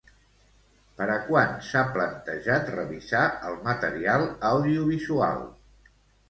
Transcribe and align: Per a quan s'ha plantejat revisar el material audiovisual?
Per 1.01 1.05
a 1.15 1.17
quan 1.27 1.51
s'ha 1.67 1.83
plantejat 1.97 2.71
revisar 2.77 3.21
el 3.51 3.59
material 3.69 4.27
audiovisual? 4.51 5.47